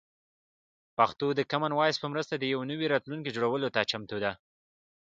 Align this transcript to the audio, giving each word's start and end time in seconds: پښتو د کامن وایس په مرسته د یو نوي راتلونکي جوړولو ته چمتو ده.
پښتو 0.97 1.27
د 1.33 1.41
کامن 1.51 1.71
وایس 1.75 1.97
په 1.99 2.07
مرسته 2.13 2.33
د 2.37 2.43
یو 2.53 2.61
نوي 2.71 2.87
راتلونکي 2.93 3.33
جوړولو 3.35 3.67
ته 3.75 3.87
چمتو 3.91 4.17
ده. 4.23 4.31